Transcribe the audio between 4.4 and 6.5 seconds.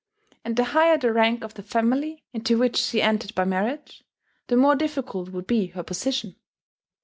the more difficult would be her position.